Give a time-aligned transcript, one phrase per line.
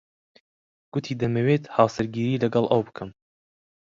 [0.91, 3.09] گوتی دەمەوێت هاوسەرگیری لەگەڵ ئەو بکەم.